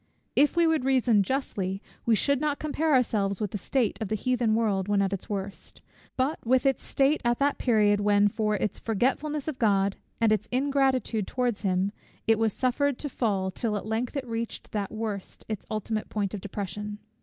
[0.35, 4.15] If we would reason justly, we should not compare ourselves with the state of the
[4.15, 5.83] Heathen world when at its worst;
[6.17, 10.47] but with its state at that period, when, for its forgetfulness of God, and its
[10.51, 11.91] ingratitude towards him,
[12.25, 16.33] it was suffered to fall, till at length it reached that worst, its ultimate point
[16.33, 16.97] of depression.